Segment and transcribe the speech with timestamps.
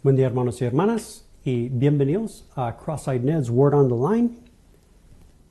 [0.00, 4.30] Buen día hermanos y hermanas y bienvenidos a Cross-Eyed Ned's Word on the Line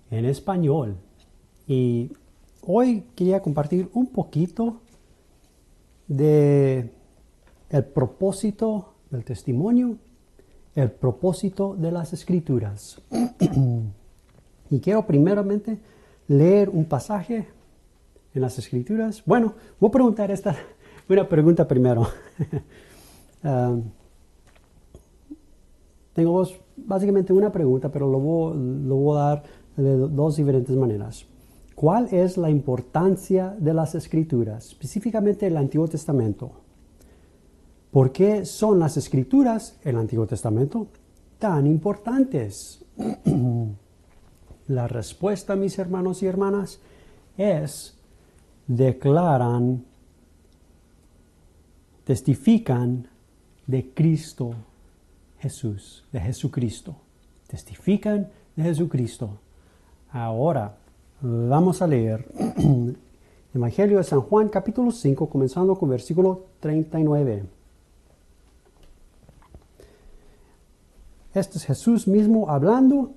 [0.10, 0.96] en español.
[1.68, 2.14] Y
[2.62, 4.80] hoy quería compartir un poquito
[6.08, 6.94] de
[7.70, 9.98] el propósito del testimonio,
[10.76, 13.02] el propósito de las escrituras.
[14.70, 15.78] y quiero primeramente
[16.30, 17.50] leer un pasaje
[18.34, 19.22] en las escrituras.
[19.26, 20.56] Bueno, voy a preguntar esta
[21.10, 22.08] una pregunta primero.
[23.44, 23.78] Ah,
[26.18, 26.44] tengo
[26.78, 29.44] básicamente una pregunta, pero lo voy, lo voy a dar
[29.76, 31.28] de dos diferentes maneras.
[31.76, 36.50] ¿Cuál es la importancia de las escrituras, específicamente el Antiguo Testamento?
[37.92, 40.88] ¿Por qué son las escrituras, el Antiguo Testamento,
[41.38, 42.84] tan importantes?
[44.70, 46.80] la respuesta, mis hermanos y hermanas,
[47.38, 47.96] es
[48.66, 49.86] declaran,
[52.06, 53.08] testifican
[53.68, 54.56] de Cristo
[55.40, 56.96] Jesús, de Jesucristo.
[57.48, 59.30] Testifican de Jesucristo.
[60.12, 60.76] Ahora
[61.22, 62.26] vamos a leer
[63.54, 67.46] Evangelio de San Juan capítulo 5 comenzando con versículo 39.
[71.34, 73.12] Este es Jesús mismo hablando.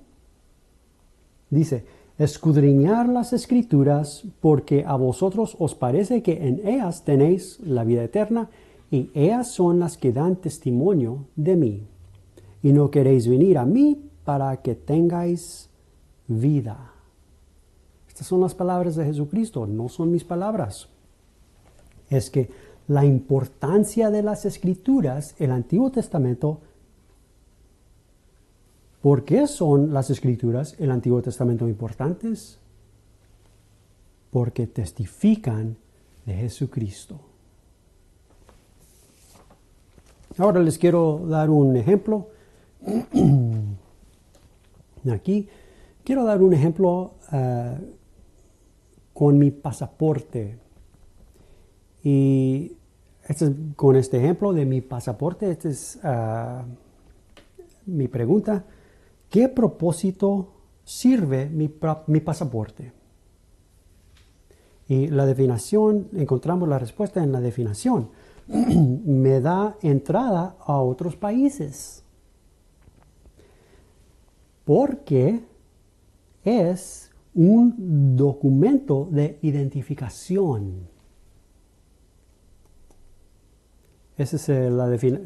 [1.49, 1.85] Dice,
[2.19, 8.51] escudriñar las escrituras porque a vosotros os parece que en ellas tenéis la vida eterna
[8.91, 11.87] y ellas son las que dan testimonio de mí
[12.63, 15.69] y no queréis venir a mí para que tengáis
[16.27, 16.93] vida.
[18.09, 20.89] Estas son las palabras de Jesucristo, no son mis palabras.
[22.11, 22.51] Es que
[22.89, 26.61] la importancia de las escrituras, el Antiguo Testamento,
[29.01, 32.59] ¿por qué son las escrituras, el Antiguo Testamento importantes?
[34.31, 35.77] Porque testifican
[36.27, 37.21] de Jesucristo.
[40.37, 42.29] Ahora les quiero dar un ejemplo
[45.13, 45.49] Aquí
[46.05, 47.79] quiero dar un ejemplo eh,
[49.13, 50.59] con mi pasaporte.
[52.03, 52.73] Y
[53.25, 56.63] este con este ejemplo de mi pasaporte, esta es eh,
[57.87, 58.65] mi pregunta.
[59.29, 60.49] ¿Qué propósito
[60.85, 61.71] sirve mi,
[62.07, 62.93] mi pasaporte?
[64.89, 68.09] Y la definición, encontramos la respuesta en la definición.
[68.49, 72.03] Me da entrada a otros países
[74.71, 75.41] porque
[76.45, 80.87] es un documento de identificación.
[84.17, 84.71] Esa es eh,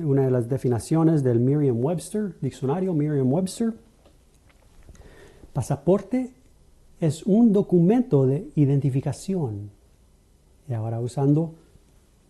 [0.01, 3.75] una de las definiciones del Merriam-Webster, diccionario Merriam-Webster.
[5.53, 6.33] Pasaporte
[6.99, 9.73] es un documento de identificación.
[10.67, 11.55] Y ahora usando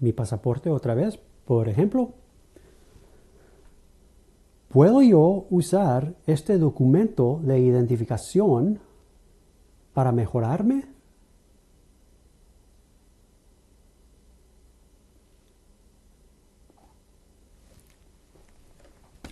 [0.01, 2.15] mi pasaporte otra vez, por ejemplo,
[4.75, 8.81] ¿Puedo yo usar este documento de identificación
[9.93, 10.87] para mejorarme?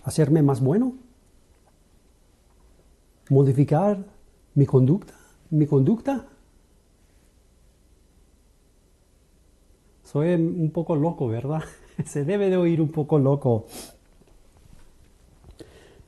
[0.05, 0.93] ¿Hacerme más bueno?
[3.29, 4.01] ¿Modificar
[4.55, 5.13] mi conducta?
[5.49, 6.25] ¿Mi conducta?
[10.03, 11.63] Soy un poco loco, ¿verdad?
[12.05, 13.65] Se debe de oír un poco loco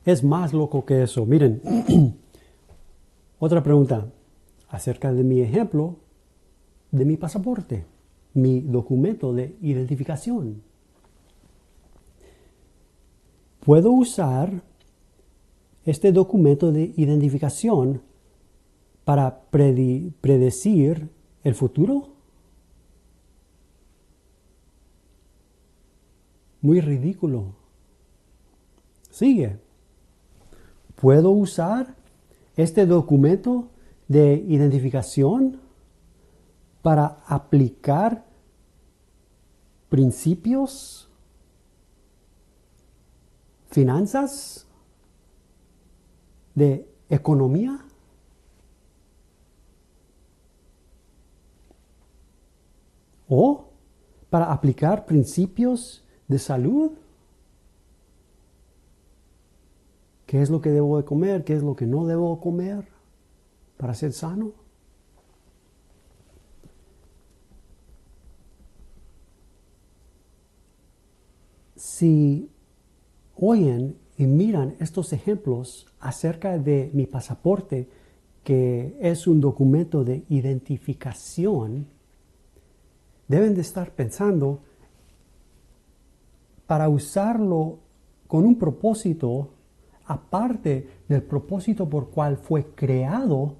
[0.06, 1.26] es más loco que eso.
[1.26, 1.60] Miren,
[3.38, 4.06] otra pregunta
[4.68, 5.96] acerca de mi ejemplo
[6.92, 7.84] de mi pasaporte,
[8.32, 10.62] mi documento de identificación.
[13.60, 14.62] ¿Puedo usar
[15.84, 18.00] este documento de identificación
[19.04, 21.08] para predecir
[21.42, 22.14] el futuro?
[26.60, 27.54] Muy ridículo.
[29.10, 29.65] Sigue.
[30.96, 31.94] ¿Puedo usar
[32.56, 33.68] este documento
[34.08, 35.60] de identificación
[36.80, 38.24] para aplicar
[39.90, 41.10] principios,
[43.70, 44.66] finanzas,
[46.54, 47.84] de economía?
[53.28, 53.68] ¿O
[54.30, 56.92] para aplicar principios de salud?
[60.26, 61.44] ¿Qué es lo que debo de comer?
[61.44, 62.88] ¿Qué es lo que no debo comer
[63.76, 64.52] para ser sano?
[71.76, 72.50] Si
[73.36, 77.88] oyen y miran estos ejemplos acerca de mi pasaporte,
[78.42, 81.86] que es un documento de identificación,
[83.28, 84.60] deben de estar pensando
[86.66, 87.78] para usarlo
[88.26, 89.50] con un propósito
[90.06, 93.56] aparte del propósito por cual fue creado,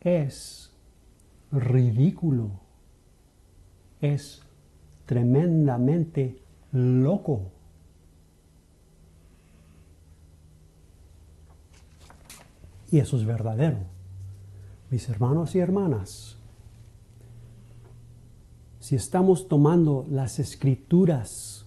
[0.00, 0.72] es
[1.52, 2.50] ridículo,
[4.00, 4.42] es
[5.06, 6.40] tremendamente
[6.72, 7.50] loco.
[12.92, 13.78] Y eso es verdadero.
[14.90, 16.36] Mis hermanos y hermanas,
[18.80, 21.66] si estamos tomando las escrituras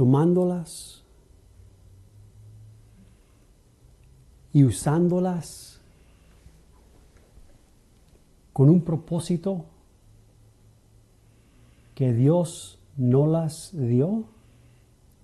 [0.00, 1.02] tomándolas
[4.54, 5.78] y usándolas
[8.54, 9.66] con un propósito
[11.94, 14.24] que Dios no las dio,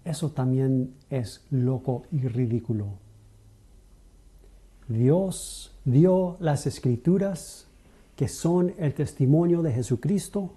[0.05, 2.89] eso también es loco y ridículo.
[4.89, 7.67] Dios dio las escrituras
[8.15, 10.51] que son el testimonio de Jesucristo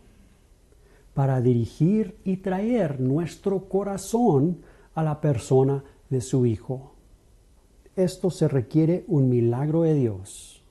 [1.13, 4.59] para dirigir y traer nuestro corazón
[4.95, 6.93] a la persona de su Hijo.
[7.95, 10.63] Esto se requiere un milagro de Dios.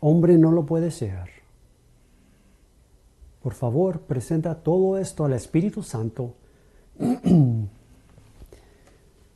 [0.00, 1.30] Hombre no lo puede ser.
[3.42, 6.34] Por favor, presenta todo esto al Espíritu Santo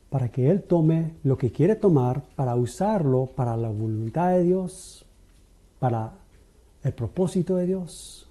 [0.09, 5.05] para que Él tome lo que quiere tomar para usarlo para la voluntad de Dios,
[5.79, 6.13] para
[6.83, 8.30] el propósito de Dios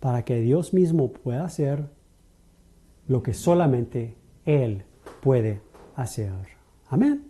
[0.00, 1.84] para que Dios mismo pueda hacer
[3.08, 4.14] lo que solamente
[4.44, 4.84] Él
[5.20, 5.60] puede
[5.94, 6.32] hacer.
[6.88, 7.24] Amén.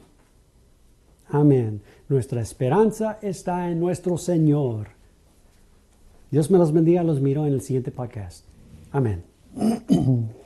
[1.28, 1.82] Amén.
[2.08, 4.88] Nuestra esperanza está en nuestro Señor.
[6.30, 8.44] Dios me los bendiga, los miro en el siguiente podcast.
[8.92, 9.24] Amén.